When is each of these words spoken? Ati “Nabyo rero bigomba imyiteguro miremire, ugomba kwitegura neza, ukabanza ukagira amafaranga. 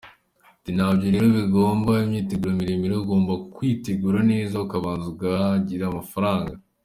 Ati 0.53 0.71
“Nabyo 0.77 1.07
rero 1.13 1.27
bigomba 1.39 1.91
imyiteguro 2.05 2.51
miremire, 2.59 2.93
ugomba 2.97 3.33
kwitegura 3.55 4.19
neza, 4.31 4.55
ukabanza 4.65 5.05
ukagira 5.13 5.83
amafaranga. 5.87 6.53